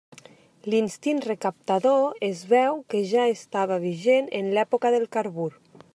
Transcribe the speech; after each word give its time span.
L'instint 0.73 1.19
recaptador 1.25 2.17
es 2.29 2.41
veu 2.53 2.81
que 2.95 3.03
ja 3.13 3.29
estava 3.37 3.81
vigent 3.87 4.33
en 4.43 4.51
l'època 4.57 4.97
del 4.97 5.07
carbur. 5.19 5.51